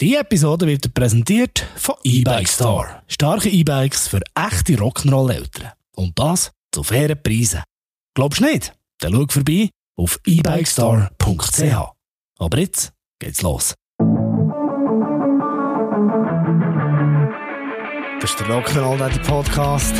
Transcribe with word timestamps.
Die 0.00 0.16
Episode 0.16 0.66
wird 0.66 0.94
präsentiert 0.94 1.66
von 1.76 1.94
E-Bike 2.04 2.48
Store. 2.48 3.02
Starke 3.06 3.50
E-Bikes 3.50 4.08
für 4.08 4.22
echte 4.34 4.72
Rock'n'Roll-Eltern. 4.76 5.72
Und 5.94 6.18
das 6.18 6.52
zu 6.72 6.82
fairen 6.82 7.22
Preisen. 7.22 7.62
Glaubst 8.14 8.40
du 8.40 8.44
nicht? 8.44 8.72
Dann 9.00 9.12
schau 9.12 9.26
vorbei 9.28 9.68
auf 9.98 10.18
ebikestore.ch. 10.24 11.74
Aber 12.38 12.58
jetzt 12.58 12.94
geht's 13.18 13.42
los. 13.42 13.74
Das 18.20 18.30
ist 18.30 18.40
der 18.40 18.46
Rock'n'Roll 18.46 19.26
Podcast. 19.26 19.94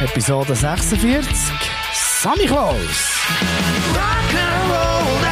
Episode 0.00 0.56
46. 0.56 1.32
Sammy 1.94 2.46
Klaus. 2.46 2.74
Rock'n'Roll 3.94 5.25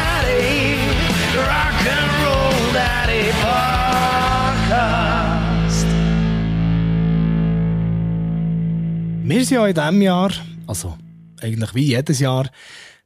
Wir 9.27 9.42
sind 9.42 9.56
ja 9.56 9.66
in 9.66 9.74
diesem 9.74 10.02
Jahr, 10.02 10.30
also 10.66 10.98
eigentlich 11.41 11.74
wie 11.74 11.87
jedes 11.87 12.20
Jahr, 12.20 12.46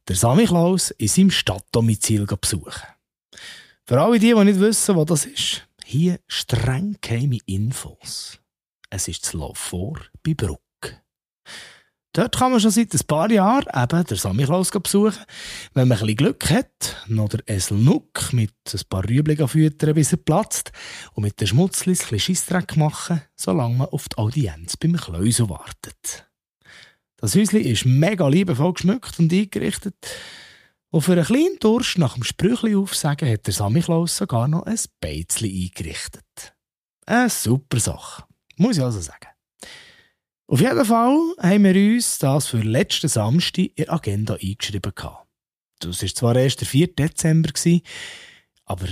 der 0.05 0.17
Sammy 0.17 0.45
Klaus 0.45 0.91
in 0.91 1.07
seinem 1.07 1.31
Stadtdomizil 1.31 2.25
besuchen. 2.25 2.83
Für 3.85 4.01
alle 4.01 4.19
die, 4.19 4.33
die 4.33 4.43
nicht 4.43 4.59
wissen, 4.59 4.97
wo 4.97 5.05
das 5.05 5.25
ist, 5.25 5.65
hier 5.85 6.19
streng 6.27 6.97
geheime 6.99 7.37
Infos. 7.45 8.37
Es 8.89 9.07
ist 9.07 9.23
das 9.23 9.33
Love 9.33 9.55
vor 9.55 9.97
bei 10.21 10.33
Bruck. 10.33 10.59
Dort 12.13 12.37
kann 12.37 12.51
man 12.51 12.59
schon 12.59 12.71
seit 12.71 12.93
ein 12.93 13.05
paar 13.05 13.29
Jahren 13.31 13.67
eben 13.73 14.03
den 14.03 14.17
Samichlaus 14.17 14.71
besuchen. 14.71 15.23
Wenn 15.73 15.87
man 15.87 15.97
ein 15.97 16.01
bisschen 16.01 16.17
Glück 16.17 16.49
hat, 16.49 16.97
noch 17.07 17.29
der 17.29 17.47
Esel 17.47 17.77
Nuck 17.77 18.33
mit 18.33 18.53
ein 18.73 18.81
paar 18.89 19.07
Rüebli 19.07 19.35
füttern, 19.47 19.93
bis 19.93 20.11
er 20.11 20.17
platzt 20.17 20.71
und 21.13 21.23
mit 21.23 21.39
den 21.39 21.47
Schmutzlis 21.47 22.01
ein 22.01 22.09
bisschen 22.09 22.35
Scheissdreck 22.35 22.77
machen, 22.77 23.21
solange 23.35 23.75
man 23.75 23.87
auf 23.89 24.09
die 24.09 24.17
Audienz 24.17 24.75
beim 24.75 24.97
Kläusel 24.97 25.49
wartet. 25.49 26.25
Das 27.17 27.35
Häuschen 27.35 27.61
ist 27.61 27.85
mega 27.85 28.27
liebevoll 28.27 28.73
geschmückt 28.73 29.19
und 29.19 29.31
eingerichtet. 29.31 29.95
Und 30.89 31.01
für 31.01 31.11
einen 31.11 31.25
kleinen 31.25 31.59
Durst 31.59 31.99
nach 31.99 32.15
dem 32.15 32.23
Sprüchli 32.23 32.75
aufsagen 32.75 33.31
hat 33.31 33.45
der 33.45 33.53
Samichlaus 33.53 34.17
sogar 34.17 34.47
noch 34.47 34.63
ein 34.63 34.79
Beizli 34.99 35.69
eingerichtet. 35.69 36.55
Eine 37.05 37.29
super 37.29 37.79
Sache, 37.79 38.23
muss 38.55 38.77
ich 38.77 38.83
also 38.83 38.99
sagen. 38.99 39.27
Auf 40.51 40.61
jeden 40.61 40.83
Fall 40.83 41.35
haben 41.37 41.63
wir 41.63 41.93
uns 41.93 42.17
das 42.17 42.47
für 42.47 42.57
letzten 42.57 43.07
Samstag 43.07 43.65
in 43.65 43.85
der 43.85 43.93
Agenda 43.93 44.33
eingeschrieben. 44.33 44.93
Das 45.77 46.01
war 46.01 46.09
zwar 46.09 46.35
erst 46.37 46.61
der 46.61 46.67
4. 46.67 46.95
Dezember, 46.95 47.51
aber 48.65 48.87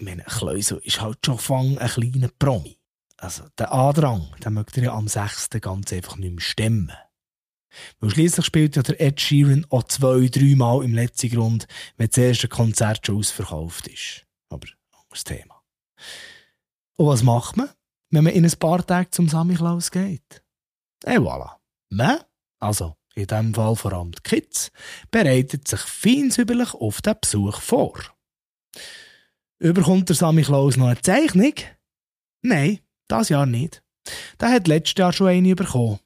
meine 0.00 0.22
Kleusel 0.22 0.78
ist 0.78 1.02
halt 1.02 1.18
schon 1.22 1.36
fang 1.36 1.76
ein 1.76 1.88
kleiner 1.90 2.30
Promi. 2.38 2.78
Also 3.18 3.44
der 3.58 3.74
Andrang, 3.74 4.26
den 4.42 4.54
mögt 4.54 4.74
ihr 4.78 4.84
ja 4.84 4.94
am 4.94 5.06
6. 5.06 5.50
ganz 5.60 5.92
einfach 5.92 6.16
nicht 6.16 6.32
mehr 6.32 6.40
stemmen. 6.40 6.92
Weil 8.00 8.08
schliesslich 8.08 8.46
spielt 8.46 8.76
ja 8.76 8.82
der 8.82 8.98
Ed 8.98 9.20
Sheeran 9.20 9.66
auch 9.68 9.82
zwei, 9.82 10.28
drei 10.28 10.56
Mal 10.56 10.82
im 10.82 10.94
letzten 10.94 11.28
Grund, 11.28 11.66
wenn 11.98 12.08
das 12.08 12.16
erste 12.16 12.48
Konzert 12.48 13.06
schon 13.06 13.18
ausverkauft 13.18 13.86
ist. 13.86 14.24
Aber 14.48 14.66
anderes 14.92 15.24
Thema. 15.24 15.62
Und 16.96 17.06
was 17.06 17.22
macht 17.22 17.58
man, 17.58 17.68
wenn 18.08 18.24
man 18.24 18.32
in 18.32 18.46
ein 18.46 18.58
paar 18.58 18.86
Tagen 18.86 19.12
zum 19.12 19.28
Samichlaus 19.28 19.90
geht? 19.90 20.42
Et 21.04 21.18
voilà. 21.18 21.58
Man, 21.90 22.18
also 22.60 22.96
in 23.14 23.26
diesem 23.26 23.54
Fall 23.54 23.76
vor 23.76 23.92
allem 23.92 24.12
die 24.12 24.22
Kids, 24.22 24.70
bereitet 25.10 25.68
sich 25.68 25.80
feinsäuberlich 25.80 26.74
auf 26.74 27.02
den 27.02 27.14
Besuch 27.20 27.60
vor. 27.60 28.00
Überkommt 29.58 30.08
der 30.08 30.16
Sammy 30.16 30.42
Klaus 30.42 30.76
noch 30.76 30.86
eine 30.86 31.00
Zeichnung? 31.00 31.54
Nein, 32.42 32.80
das 33.08 33.28
Jahr 33.28 33.46
nicht. 33.46 33.82
Der 34.40 34.50
hat 34.50 34.66
letztes 34.66 34.98
Jahr 34.98 35.12
schon 35.12 35.28
eine 35.28 35.54
bekommen. 35.54 36.00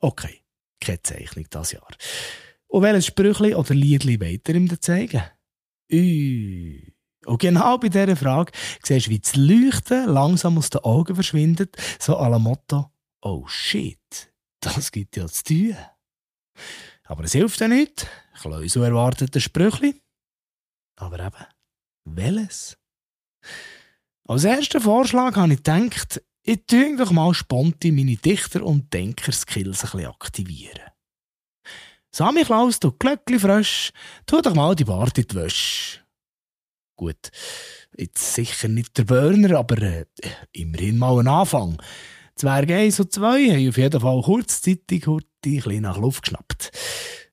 Okay, 0.00 0.42
keine 0.80 1.02
Zeichnung 1.02 1.46
das 1.50 1.72
Jahr. 1.72 1.88
Und 2.68 2.82
welches 2.82 3.06
Sprüchli 3.06 3.54
oder 3.54 3.74
Liedli 3.74 4.20
weiter 4.20 4.54
ihm 4.54 4.68
zeigen? 4.80 5.22
Ui. 5.92 6.92
Und 7.26 7.40
genau 7.40 7.78
bei 7.78 7.88
dieser 7.88 8.16
Frage 8.16 8.52
siehst 8.82 9.06
du, 9.06 9.10
wie 9.10 9.18
das 9.18 9.36
Leuchten 9.36 10.06
langsam 10.08 10.58
aus 10.58 10.70
den 10.70 10.82
Augen 10.82 11.14
verschwindet, 11.14 11.76
so 11.98 12.18
à 12.18 12.28
la 12.28 12.38
Motto, 12.38 12.90
oh 13.20 13.46
shit, 13.46 14.32
das 14.74 14.92
gibt 14.92 15.16
ja 15.16 15.26
zu 15.26 15.44
tun. 15.44 15.76
Aber 17.04 17.24
es 17.24 17.32
hilft 17.32 17.60
ja 17.60 17.68
nicht. 17.68 18.06
Kleusel 18.40 18.84
erwartet 18.84 19.34
ein 19.34 19.40
Sprüchli. 19.40 20.00
Aber 20.96 21.20
eben, 21.20 21.46
welches? 22.04 22.76
Als 24.28 24.44
ersten 24.44 24.80
Vorschlag 24.80 25.36
habe 25.36 25.52
ich 25.52 25.62
gedacht, 25.62 26.22
ich 26.42 26.64
tue 26.66 26.96
doch 26.96 27.12
mal 27.12 27.34
spontan 27.34 27.94
meine 27.94 28.16
Dichter- 28.16 28.64
und 28.64 28.92
Denkerskills 28.92 29.84
ein 29.84 29.90
bisschen 29.90 30.06
aktivieren. 30.06 30.90
Sami 32.12 32.44
Klaus, 32.44 32.80
du 32.80 32.92
Glöckli 32.92 33.38
frisch, 33.38 33.92
tu 34.24 34.40
doch 34.40 34.54
mal 34.54 34.74
die 34.74 34.84
Bart 34.84 35.18
in 35.18 35.26
die 35.26 35.34
Wäsche. 35.34 36.00
Gut, 36.96 37.30
jetzt 37.96 38.34
sicher 38.34 38.68
nicht 38.68 38.96
der 38.96 39.04
Burner, 39.04 39.58
aber 39.58 39.82
äh, 39.82 40.06
immerhin 40.52 40.98
mal 40.98 41.18
ein 41.18 41.28
Anfang. 41.28 41.82
Zwerge 42.36 42.76
1 42.76 43.00
und 43.00 43.12
2 43.12 43.50
haben 43.50 43.68
auf 43.68 43.76
jeden 43.78 44.00
Fall 44.00 44.22
kurzzeitig 44.22 45.06
ein 45.08 45.20
bisschen 45.42 45.82
nach 45.82 45.98
Luft 45.98 46.22
geschnappt. 46.22 46.70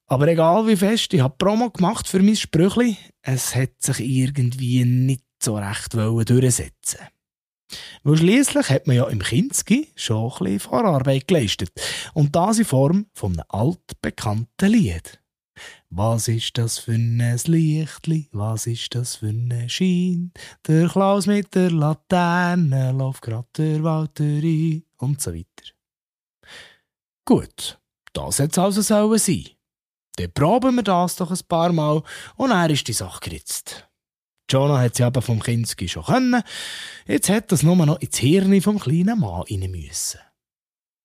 Aber 0.07 0.27
egal 0.27 0.67
wie 0.67 0.75
fest, 0.75 1.13
ich 1.13 1.21
habe 1.21 1.35
Promo 1.37 1.69
gemacht 1.69 2.07
für 2.07 2.21
mein 2.21 2.35
Sprüchli, 2.35 2.97
es 3.21 3.55
hat 3.55 3.71
sich 3.79 3.99
irgendwie 3.99 4.85
nicht 4.85 5.23
so 5.41 5.57
recht 5.57 5.93
durchsetzen 5.93 6.99
weil 8.03 8.17
schliesslich 8.17 8.69
hat 8.69 8.87
man 8.87 8.95
ja 8.95 9.07
im 9.07 9.19
Kinski 9.19 9.87
schon 9.95 10.31
ein 10.31 10.37
bisschen 10.39 10.59
Vorarbeit 10.59 11.27
geleistet. 11.27 11.71
Und 12.13 12.35
das 12.35 12.59
in 12.59 12.65
Form 12.65 13.05
von 13.13 13.33
einem 13.33 13.45
altbekannten 13.49 14.69
Lied. 14.69 15.22
Was 15.89 16.27
ist 16.27 16.57
das 16.57 16.79
für 16.79 16.93
ein 16.93 17.19
Lichtli? 17.45 18.29
Was 18.31 18.67
ist 18.67 18.95
das 18.95 19.17
für 19.17 19.27
ein 19.27 19.69
Schein? 19.69 20.31
Der 20.67 20.87
Klaus 20.87 21.27
mit 21.27 21.53
der 21.53 21.71
Laterne 21.71 22.91
läuft 22.91 23.21
grad 23.21 23.47
der 23.57 23.83
Walter 23.83 24.23
ein 24.23 24.83
und 24.97 25.21
so 25.21 25.33
weiter. 25.33 25.73
Gut, 27.25 27.79
das 28.13 28.39
hätte 28.39 28.51
es 28.51 28.57
also 28.57 28.81
sollen 28.81 29.19
sein. 29.19 29.49
Dann 30.15 30.31
proben 30.31 30.75
wir 30.75 30.83
das 30.83 31.15
doch 31.15 31.31
ein 31.31 31.47
paar 31.47 31.71
Mal 31.71 32.03
und 32.35 32.51
er 32.51 32.69
ist 32.69 32.87
die 32.87 32.93
Sache 32.93 33.19
geritzt. 33.21 33.87
Jonah 34.49 34.81
hat 34.81 34.95
sie 34.95 35.03
aber 35.03 35.21
vom 35.21 35.41
Kinski 35.41 35.87
schon 35.87 36.03
können. 36.03 36.43
Jetzt 37.07 37.29
hat 37.29 37.51
das 37.51 37.63
nur 37.63 37.75
noch 37.75 37.99
ins 37.99 38.17
Hirn 38.17 38.61
vom 38.61 38.79
kleinen 38.79 39.19
Mann 39.19 39.43
rein 39.49 39.71
müssen. 39.71 40.19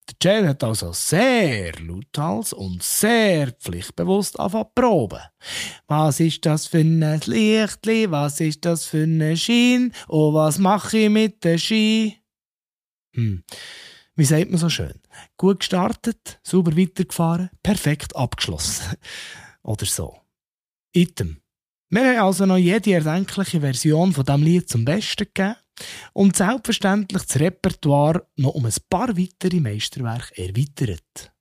Der 0.08 0.32
Jail 0.32 0.48
hat 0.48 0.64
also 0.64 0.92
sehr 0.92 1.72
lauthals 1.80 2.52
und 2.52 2.82
sehr 2.82 3.52
pflichtbewusst 3.52 4.38
angefangen 4.40 4.70
proben. 4.74 5.20
Was 5.86 6.20
ist 6.20 6.46
das 6.46 6.66
für 6.66 6.78
ein 6.78 7.20
Lichtli? 7.26 8.10
Was 8.10 8.40
ist 8.40 8.64
das 8.64 8.86
für 8.86 9.04
ein 9.04 9.36
Schein? 9.36 9.92
Und 10.06 10.34
was 10.34 10.58
mache 10.58 10.98
ich 10.98 11.10
mit 11.10 11.44
dem 11.44 11.58
Ski? 11.58 12.18
Hm. 13.14 13.42
Wie 14.14 14.24
sagt 14.24 14.50
man 14.50 14.58
so 14.58 14.68
schön? 14.68 15.00
Gut 15.36 15.60
gestartet, 15.60 16.40
sauber 16.42 16.76
weitergefahren, 16.76 17.50
perfekt 17.62 18.16
abgeschlossen. 18.16 18.96
Oder 19.62 19.86
so. 19.86 20.18
Item. 20.92 21.40
Wir 21.90 22.04
haben 22.04 22.26
also 22.26 22.44
noch 22.44 22.58
jede 22.58 22.92
erdenkliche 22.92 23.60
Version 23.60 24.12
von 24.12 24.24
diesem 24.24 24.42
Lied 24.42 24.68
zum 24.68 24.84
Besten 24.84 25.24
gegeben 25.24 25.56
und 26.12 26.36
selbstverständlich 26.36 27.22
das 27.22 27.40
Repertoire 27.40 28.26
noch 28.36 28.54
um 28.54 28.66
ein 28.66 28.74
paar 28.90 29.16
weitere 29.16 29.60
Meisterwerke 29.60 30.36
erweitert. 30.36 31.32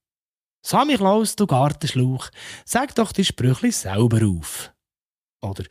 Sami 0.66 0.96
Klaus, 0.96 1.35
du 1.35 1.47
Gartenschlauch, 1.47 2.30
sag 2.63 2.96
doch 2.96 3.12
die 3.12 3.25
Sprüche 3.25 3.74
selber 3.74 4.25
auf. 4.25 4.72
Oder 5.41 5.66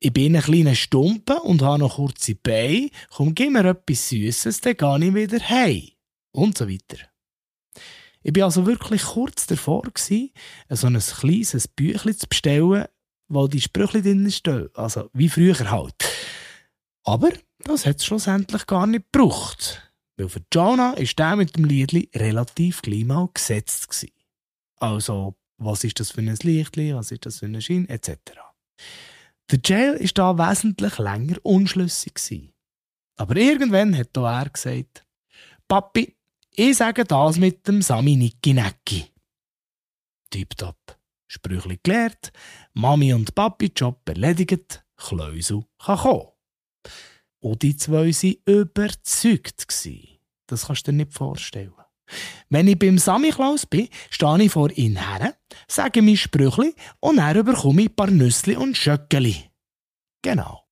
ich 0.00 0.12
bin 0.12 0.36
ein 0.36 0.42
kleiner 0.42 0.74
Stumpen 0.74 1.38
und 1.38 1.60
habe 1.60 1.80
noch 1.80 1.96
kurze 1.96 2.34
Beine, 2.34 2.88
komm, 3.10 3.34
gib 3.34 3.52
mir 3.52 3.64
etwas 3.64 4.08
Süßes, 4.08 4.62
dann 4.62 4.76
gehe 4.76 5.08
ich 5.08 5.14
wieder 5.14 5.48
heim. 5.50 5.88
Und 6.32 6.56
so 6.56 6.68
weiter. 6.68 6.98
Ich 8.22 8.34
war 8.36 8.44
also 8.44 8.64
wirklich 8.64 9.02
kurz 9.02 9.46
davor, 9.46 9.84
so 9.96 10.86
ein 10.86 10.98
kleines 10.98 11.68
Büchlein 11.68 12.16
zu 12.16 12.26
bestellen, 12.26 12.86
wo 13.28 13.46
die 13.46 13.60
Sprüche 13.60 14.02
drin 14.02 14.30
stehen. 14.30 14.68
Also 14.74 15.10
wie 15.12 15.28
früher 15.28 15.70
halt. 15.70 15.94
Aber 17.04 17.30
das 17.64 17.86
hat 17.86 17.96
es 17.96 18.04
schlussendlich 18.04 18.66
gar 18.66 18.86
nicht 18.86 19.12
gebraucht. 19.12 19.92
Weil 20.16 20.28
für 20.28 20.42
Jonah 20.52 20.94
ist 20.94 21.18
der 21.18 21.36
mit 21.36 21.56
dem 21.56 21.64
Liedli 21.64 22.10
relativ 22.14 22.82
gleich 22.82 23.04
mal 23.04 23.28
gesetzt 23.32 23.88
gewesen. 23.88 24.12
Also, 24.80 25.36
was 25.58 25.84
ist 25.84 26.00
das 26.00 26.10
für 26.10 26.20
ein 26.20 26.36
Lichtli, 26.42 26.94
was 26.94 27.10
ist 27.10 27.26
das 27.26 27.38
für 27.38 27.46
ein 27.46 27.60
Schein, 27.60 27.88
etc. 27.88 28.16
Der 29.50 29.60
Jail 29.64 29.94
ist 29.94 30.18
da 30.18 30.36
wesentlich 30.36 30.98
länger 30.98 31.36
unschlüssig 31.42 32.14
gewesen. 32.14 32.52
Aber 33.16 33.36
irgendwann 33.36 33.96
hat 33.96 34.16
auch 34.18 34.26
er 34.26 34.50
gesagt, 34.50 35.04
Papi, 35.66 36.16
ich 36.50 36.76
sage 36.76 37.04
das 37.04 37.38
mit 37.38 37.66
dem 37.66 37.82
Sami 37.82 38.16
Nicki 38.16 38.54
Necki. 38.54 39.06
Tipptopp. 40.30 40.97
Sprüchli 41.28 41.78
gelehrt, 41.82 42.32
Mami 42.72 43.12
und 43.12 43.34
Papi 43.34 43.70
Job 43.76 44.00
erledigt, 44.08 44.84
Kleusel 44.96 45.64
kann 45.78 45.98
kommen. 45.98 46.28
Und 47.40 47.62
die 47.62 47.76
zwei 47.76 48.10
waren 48.10 48.36
überzeugt. 48.46 49.66
Das 50.46 50.66
kannst 50.66 50.86
du 50.86 50.90
dir 50.90 50.96
nicht 50.96 51.12
vorstellen. 51.12 51.72
Wenn 52.48 52.68
ich 52.68 52.78
beim 52.78 52.96
Samichlaus 52.96 53.66
bin, 53.66 53.88
stehe 54.10 54.42
ich 54.42 54.50
vor 54.50 54.70
ihnen 54.70 54.96
her, 54.96 55.36
sage 55.68 56.00
mein 56.00 56.16
Sprüchli 56.16 56.74
und 57.00 57.16
dann 57.16 57.44
bekomme 57.44 57.82
ich 57.82 57.90
ein 57.90 57.96
paar 57.96 58.10
Nüssli 58.10 58.56
und 58.56 58.76
Schöckeli. 58.76 59.50
Genau. 60.22 60.64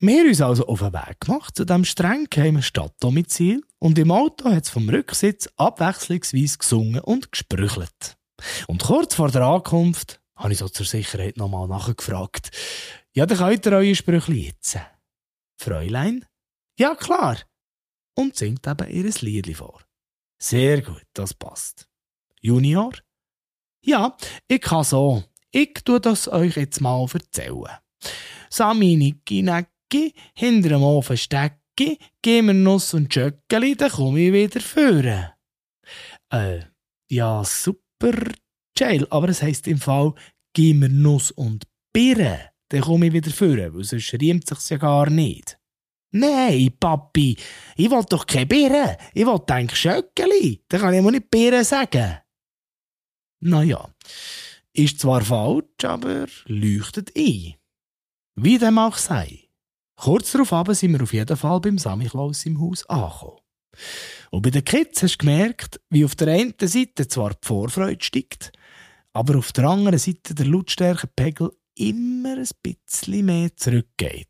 Wir 0.00 0.20
haben 0.20 0.28
uns 0.28 0.40
also 0.40 0.66
auf 0.66 0.80
den 0.80 0.92
Weg 0.92 1.20
gemacht 1.20 1.56
zu 1.56 1.64
dem 1.64 1.84
streng 1.84 2.26
geheimen 2.28 2.62
Stadtdomizil 2.62 3.62
und 3.78 3.98
im 3.98 4.10
Auto 4.10 4.50
hat 4.50 4.64
es 4.64 4.70
vom 4.70 4.88
Rücksitz 4.88 5.48
abwechslungsweise 5.56 6.58
gesungen 6.58 7.00
und 7.00 7.32
gesprüchelt. 7.32 8.15
Und 8.66 8.82
kurz 8.82 9.14
vor 9.14 9.30
der 9.30 9.42
Ankunft 9.42 10.20
habe 10.36 10.52
ich 10.52 10.58
so 10.58 10.68
zur 10.68 10.86
Sicherheit 10.86 11.36
nochmal 11.36 11.68
nachgefragt. 11.68 12.50
Ja, 13.14 13.26
dann 13.26 13.38
könnt 13.38 13.66
ihr 13.66 13.72
eure 13.72 13.94
Sprüchli 13.94 14.46
jetzt. 14.46 14.78
Fräulein? 15.58 16.24
Ja, 16.78 16.94
klar. 16.94 17.38
Und 18.14 18.36
singt 18.36 18.66
eben 18.66 18.90
ihr 18.90 19.10
Lied 19.20 19.56
vor. 19.56 19.82
Sehr 20.38 20.82
gut, 20.82 21.04
das 21.14 21.32
passt. 21.32 21.88
Junior? 22.40 22.92
Ja, 23.82 24.16
ich 24.48 24.60
kann 24.60 24.84
so. 24.84 25.24
Ich 25.50 25.74
tu 25.84 25.98
das 25.98 26.28
euch 26.28 26.56
jetzt 26.56 26.80
mal 26.80 27.06
erzählen. 27.12 27.78
Sami 28.50 28.96
Niki 28.96 29.42
Necki, 29.42 30.14
hinter 30.34 30.70
dem 30.70 30.82
Ofen 30.82 31.16
Stecki, 31.16 31.98
gib 32.20 32.44
mir 32.44 32.54
Nuss 32.54 32.94
und 32.94 33.12
Schöckeli, 33.12 33.76
dann 33.76 33.90
komme 33.90 34.20
ich 34.20 34.32
wieder 34.32 34.60
führen. 34.60 35.30
Äh, 36.30 36.60
ja, 37.08 37.44
super, 37.44 37.85
Jail, 38.76 39.06
aber 39.10 39.28
es 39.28 39.42
heisst 39.42 39.66
im 39.68 39.78
Fall, 39.78 40.14
gib 40.52 40.76
mir 40.76 40.88
Nuss 40.88 41.30
und 41.30 41.64
Birne, 41.92 42.50
dann 42.68 42.82
komme 42.82 43.06
ich 43.06 43.12
wieder 43.12 43.30
führen, 43.30 43.74
weil 43.74 43.84
sonst 43.84 44.12
riemt 44.14 44.46
sich's 44.46 44.68
ja 44.68 44.76
gar 44.76 45.08
nicht. 45.08 45.58
Nein, 46.12 46.74
Papi, 46.78 47.36
ich 47.76 47.90
will 47.90 48.04
doch 48.08 48.26
keine 48.26 48.46
Birne. 48.46 48.96
Ich 49.12 49.26
will 49.26 49.40
denk 49.46 49.76
Schöckeli. 49.76 50.64
Dann 50.68 50.80
kann 50.80 50.94
ich 50.94 51.02
mir 51.02 51.10
nicht 51.10 51.30
Birne 51.30 51.64
sagen. 51.64 52.18
Naja, 53.40 53.90
ist 54.72 55.00
zwar 55.00 55.22
falsch, 55.22 55.84
aber 55.84 56.26
leuchtet 56.46 57.12
ein. 57.16 57.54
Wie 58.34 58.58
dem 58.58 58.78
auch 58.78 58.96
sei. 58.96 59.48
Kurz 59.96 60.32
darauf 60.32 60.74
sind 60.76 60.92
wir 60.92 61.02
auf 61.02 61.12
jeden 61.12 61.36
Fall 61.36 61.60
beim 61.60 61.78
Samichlaus 61.78 62.44
im 62.46 62.60
Haus 62.60 62.86
angekommen. 62.86 63.40
Und 64.30 64.42
bei 64.42 64.50
den 64.50 64.64
Kids 64.64 65.02
hast 65.02 65.14
du 65.14 65.26
gemerkt, 65.26 65.80
wie 65.90 66.04
auf 66.04 66.14
der 66.14 66.28
einen 66.28 66.54
Seite 66.60 67.08
zwar 67.08 67.30
die 67.30 67.46
Vorfreude 67.46 68.02
steigt, 68.02 68.52
aber 69.12 69.38
auf 69.38 69.52
der 69.52 69.64
anderen 69.64 69.98
Seite 69.98 70.34
der 70.34 70.46
Lautstärkepegel 70.46 71.50
immer 71.74 72.36
ein 72.36 72.48
bisschen 72.62 73.26
mehr 73.26 73.54
zurückgeht 73.56 74.28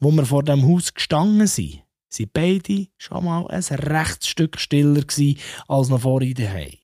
wo 0.00 0.12
wir 0.12 0.26
vor 0.26 0.42
dem 0.42 0.66
Haus 0.66 0.94
gestanden 0.94 1.46
sind, 1.46 1.82
sind 2.08 2.32
beide 2.32 2.88
schon 2.96 3.24
mal 3.24 3.46
ein 3.48 3.62
rechtes 3.62 4.28
Stück 4.28 4.58
stiller 4.58 5.02
gewesen 5.02 5.38
als 5.66 5.88
noch 5.88 6.00
vorhin 6.00 6.34
daheim. 6.34 6.74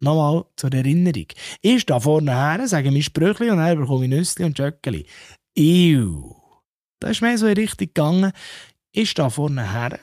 Nochmal 0.00 0.44
zur 0.54 0.72
Erinnerung. 0.72 1.26
Ich 1.60 1.82
stehe 1.82 2.00
vorne 2.00 2.32
her, 2.32 2.68
sage 2.68 2.92
mein 2.92 3.02
Sprüchli 3.02 3.50
und 3.50 3.58
dann 3.58 3.80
bekomme 3.80 4.04
ich 4.04 4.10
Nüssli 4.10 4.44
und 4.44 4.56
Jöckeli. 4.56 5.06
Ew. 5.56 6.36
Da 7.00 7.08
ist 7.08 7.20
mir 7.20 7.36
so 7.36 7.46
in 7.46 7.54
Richtung 7.54 7.88
gegangen. 7.88 8.32
Ich 8.92 9.10
stehe 9.10 9.30
vorne 9.30 9.72
her, 9.72 9.98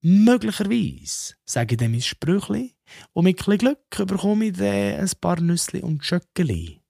möglicherweise 0.00 1.34
sage 1.44 1.74
ich 1.74 1.78
dann 1.78 1.90
mein 1.90 2.02
Sprüchli 2.02 2.74
und 3.12 3.24
mit 3.24 3.46
ein 3.46 3.58
Glück 3.58 4.06
bekomme 4.06 4.46
ich 4.46 4.52
dann 4.56 5.00
ein 5.00 5.10
paar 5.20 5.40
Nüssli 5.40 5.82
und 5.82 6.08
Jöckeli. 6.08 6.80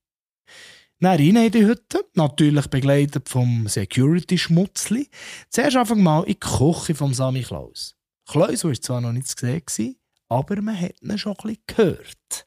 Dann 1.01 1.17
rein 1.17 1.37
in 1.37 1.53
die 1.53 1.65
Hütte, 1.65 2.05
natürlich 2.15 2.67
begleitet 2.67 3.29
vom 3.29 3.69
Security-Schmutzli. 3.69 5.09
Zuerst 5.49 5.77
einfach 5.77 5.95
mal 5.95 6.25
in 6.25 6.33
die 6.33 6.41
Küche 6.41 6.95
vom 6.95 7.15
Sami 7.15 7.43
Klaus. 7.43 7.95
Klaus 8.27 8.65
war 8.65 8.75
zwar 8.75 9.01
noch 9.01 9.13
nicht 9.13 9.29
zu 9.29 9.63
sehen, 9.69 9.97
aber 10.29 10.61
man 10.61 10.79
hat 10.79 11.01
ihn 11.01 11.17
schon 11.17 11.33
ein 11.33 11.37
bisschen 11.37 11.63
gehört. 11.69 12.47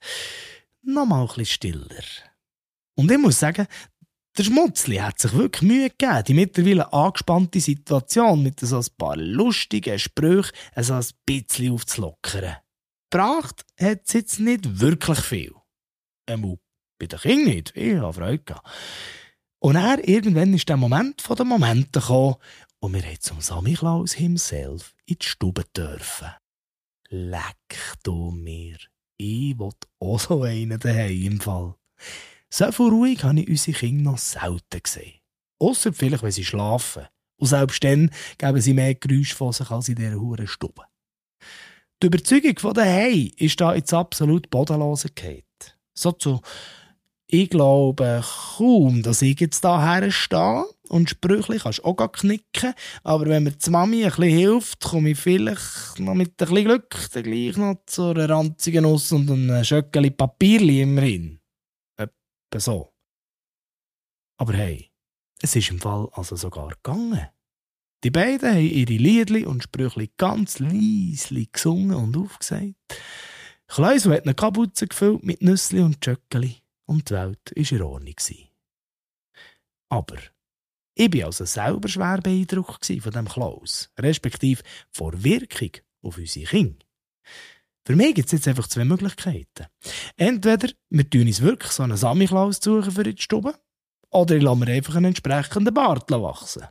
Nochmal 0.83 1.21
ein 1.21 1.27
bisschen 1.27 1.45
stiller. 1.45 2.03
Und 2.95 3.09
ich 3.09 3.17
muss 3.17 3.39
sagen, 3.39 3.67
der 4.37 4.43
Schmutzli 4.43 4.97
hat 4.97 5.19
sich 5.19 5.33
wirklich 5.33 5.61
Mühe 5.61 5.89
gegeben, 5.89 6.23
die 6.25 6.33
mittlerweile 6.33 6.93
angespannte 6.93 7.59
Situation 7.59 8.43
mit 8.43 8.59
so 8.59 8.77
ein 8.77 8.85
paar 8.97 9.17
lustigen 9.17 9.99
Sprüchen 9.99 10.51
so 10.77 10.93
ein 10.93 11.05
bisschen 11.25 11.73
aufzulockern. 11.73 12.57
Gebracht 13.09 13.65
hat 13.77 14.01
es 14.05 14.13
jetzt 14.13 14.39
nicht 14.39 14.79
wirklich 14.79 15.19
viel. 15.19 15.53
Einmal 16.25 16.57
bei 16.97 17.07
den 17.07 17.19
Kindern 17.19 17.55
nicht. 17.55 17.75
Ich 17.75 17.95
habe 17.97 18.13
Freude 18.13 18.39
gehabt. 18.39 18.67
Und 19.59 19.75
er, 19.75 20.07
irgendwann 20.07 20.53
ist 20.53 20.69
der 20.69 20.77
Moment 20.77 21.21
von 21.21 21.35
den 21.35 21.47
Momenten 21.47 22.01
gekommen 22.01 22.35
und 22.79 22.93
wir 22.93 23.03
haben 23.03 23.19
zum 23.19 23.41
Samichlaus 23.41 24.13
himself 24.13 24.95
in 25.05 25.17
die 25.21 25.25
Stube 25.25 25.65
dürfen. 25.75 26.29
Leck 27.09 27.97
du 28.03 28.31
mir. 28.31 28.77
Ich 29.17 29.59
will 29.59 29.71
auch 29.99 30.19
so 30.19 30.43
einen 30.43 30.79
daheim 30.79 31.33
im 31.33 31.41
Fall. 31.41 31.75
So 32.53 32.69
viel 32.71 32.89
ruhig 32.89 33.23
habe 33.23 33.39
ich 33.39 33.47
unsere 33.47 33.77
Kinder 33.77 34.11
noch 34.11 34.17
selten 34.17 34.83
gesehen. 34.83 35.13
Ausser 35.57 35.93
vielleicht, 35.93 36.23
wenn 36.23 36.31
sie 36.31 36.43
schlafen. 36.43 37.07
Und 37.37 37.47
selbst 37.47 37.83
dann 37.83 38.11
geben 38.37 38.61
sie 38.61 38.73
mehr 38.73 38.93
Geräusche 38.93 39.35
von 39.35 39.53
sich 39.53 39.69
als 39.71 39.89
in 39.89 39.95
dieser 39.95 40.19
huren 40.19 40.47
Stube. 40.47 40.83
Die 42.01 42.07
Überzeugung 42.07 42.59
von 42.59 42.73
daheim 42.73 43.31
ist 43.37 43.61
da 43.61 43.73
jetzt 43.73 43.93
absolut 43.93 44.49
bodenlos 44.49 45.05
So 45.93 46.11
zu 46.11 46.41
ich 47.33 47.49
glaube 47.49 48.21
kaum, 48.57 49.01
dass 49.03 49.21
ich 49.21 49.39
jetzt 49.39 49.63
da 49.63 50.11
stehe 50.11 50.65
und 50.89 51.09
Sprüchli 51.09 51.59
kannst 51.59 51.79
du 51.79 51.85
auch 51.85 52.11
knicken. 52.11 52.73
Aber 53.03 53.27
wenn 53.27 53.43
mir 53.43 53.51
die 53.51 53.69
Mami 53.69 54.03
ein 54.03 54.09
bisschen 54.09 54.37
hilft, 54.37 54.81
komme 54.81 55.11
ich 55.11 55.17
vielleicht 55.17 55.99
noch 55.99 56.13
mit 56.13 56.31
ein 56.31 56.35
bisschen 56.35 56.65
Glück 56.65 57.09
gleich 57.13 57.55
noch 57.55 57.77
zu 57.85 58.09
einer 58.09 58.27
ranzigen 58.27 58.83
Nuss 58.83 59.13
und 59.13 59.31
einem 59.31 59.63
Schöckeli 59.63 60.09
Papierli 60.09 60.81
immerhin. 60.81 61.40
So. 62.59 62.93
Aber 64.37 64.53
hey, 64.53 64.91
es 65.41 65.55
ist 65.55 65.69
im 65.69 65.79
Fall 65.79 66.09
also 66.13 66.35
sogar 66.35 66.69
gegangen. 66.69 67.29
Die 68.03 68.09
beiden 68.09 68.49
haben 68.49 68.59
ihre 68.59 68.93
Liedli 68.93 69.45
und 69.45 69.63
Sprüchli 69.63 70.11
ganz 70.17 70.59
leisli 70.59 71.47
gesungen 71.51 71.95
und 71.95 72.17
aufgesagt. 72.17 72.75
Kleusel 73.67 74.13
hat 74.13 74.23
eine 74.23 74.33
Kapuze 74.33 74.87
gefüllt 74.87 75.23
mit 75.23 75.41
Nüssli 75.41 75.81
und 75.81 76.03
Schöckeli 76.03 76.61
und 76.85 77.09
die 77.09 77.13
Welt 77.13 77.53
war 77.55 77.71
in 77.71 77.81
Ordnung. 77.81 78.15
Aber 79.89 80.17
ich 80.95 81.13
war 81.13 81.25
also 81.25 81.45
selber 81.45 81.87
schwer 81.87 82.19
beeindruckt 82.21 82.85
von 82.85 83.11
dem 83.11 83.27
Klaus, 83.27 83.91
respektive 83.99 84.63
von 84.89 85.11
der 85.11 85.23
Wirkung 85.23 85.71
auf 86.01 86.17
unsere 86.17 86.45
Kinder. 86.45 86.85
Für 87.85 87.95
mich 87.95 88.13
gibt 88.13 88.27
es 88.27 88.31
jetzt 88.31 88.47
einfach 88.47 88.67
zwei 88.67 88.85
Möglichkeiten. 88.85 89.65
Entweder 90.17 90.69
wir 90.89 91.09
tun 91.09 91.27
uns 91.27 91.41
wirklich 91.41 91.71
so 91.71 91.83
einen 91.83 91.97
Samichlaus 91.97 92.59
suchen 92.61 92.91
für 92.91 93.03
die 93.03 93.19
Stube, 93.19 93.55
oder 94.11 94.35
ich 94.35 94.43
lasse 94.43 94.59
mir 94.59 94.67
einfach 94.67 94.95
einen 94.95 95.05
entsprechenden 95.05 95.73
Bart 95.73 96.11
wachsen. 96.11 96.67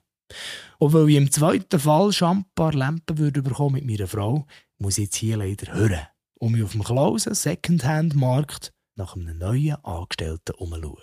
Und 0.79 0.93
weil 0.93 1.11
ich 1.11 1.17
im 1.17 1.31
zweiten 1.31 1.81
Fall 1.81 2.13
Champar 2.13 2.73
Lampen 2.73 3.19
würde 3.19 3.43
bekommen 3.43 3.75
mit 3.75 3.87
meiner 3.87 4.07
Frau, 4.07 4.47
muss 4.79 4.99
ich 4.99 5.05
jetzt 5.05 5.17
hier 5.17 5.37
leider 5.37 5.75
hören 5.75 6.07
und 6.39 6.53
mich 6.53 6.63
auf 6.63 6.73
dem 6.73 6.85
Klausen 6.85 7.35
Secondhand-Markt 7.35 8.73
nach 8.97 9.17
einem 9.17 9.39
neuen 9.39 9.77
Angestellten 9.85 10.55
umschauen. 10.57 10.97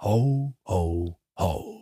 Ho, 0.00 0.54
ho, 0.66 1.18
ho. 1.38 1.81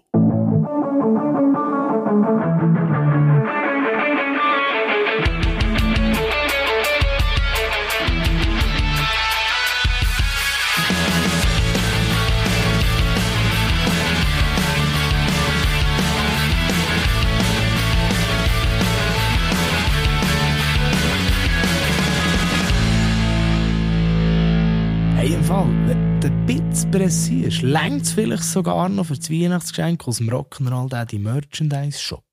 Fall, 25.51 25.89
wenn 25.89 26.21
du 26.21 26.29
ein 26.29 26.47
bisschen 26.47 26.93
pressierst, 26.93 27.63
längt 27.63 28.03
es 28.03 28.13
vielleicht 28.13 28.45
sogar 28.45 28.89
noch 28.89 29.07
für 29.07 29.17
das 29.17 29.29
Weihnachtsgeschenk 29.31 30.07
aus 30.07 30.19
dem 30.19 30.31
Rock'n'Roll 30.31 30.89
Daddy 30.89 31.19
Merchandise 31.19 31.99
Shop. 31.99 32.25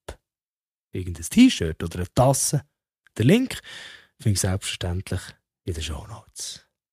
Irgendein 0.92 1.24
T-Shirt 1.24 1.82
oder 1.82 1.96
eine 1.96 2.14
Tasse. 2.14 2.62
Den 3.18 3.26
Link 3.26 3.60
findest 4.22 4.44
du 4.44 4.50
selbstverständlich 4.50 5.22
in 5.64 5.74
den 5.74 5.82
Show 5.82 6.06
Notes. 6.06 6.67